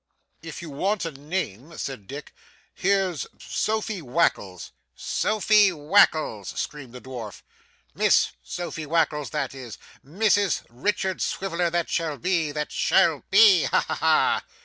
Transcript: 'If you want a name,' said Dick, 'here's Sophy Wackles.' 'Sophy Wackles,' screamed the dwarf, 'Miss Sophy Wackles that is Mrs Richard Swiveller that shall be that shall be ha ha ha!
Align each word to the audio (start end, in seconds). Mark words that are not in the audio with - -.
'If 0.41 0.63
you 0.63 0.71
want 0.71 1.05
a 1.05 1.11
name,' 1.11 1.77
said 1.77 2.07
Dick, 2.07 2.33
'here's 2.73 3.27
Sophy 3.37 4.01
Wackles.' 4.01 4.71
'Sophy 4.95 5.69
Wackles,' 5.71 6.57
screamed 6.57 6.93
the 6.93 6.99
dwarf, 6.99 7.43
'Miss 7.93 8.31
Sophy 8.41 8.87
Wackles 8.87 9.29
that 9.29 9.53
is 9.53 9.77
Mrs 10.03 10.65
Richard 10.69 11.21
Swiveller 11.21 11.69
that 11.69 11.87
shall 11.91 12.17
be 12.17 12.51
that 12.51 12.71
shall 12.71 13.21
be 13.29 13.65
ha 13.65 13.85
ha 13.87 13.93
ha! 13.95 14.43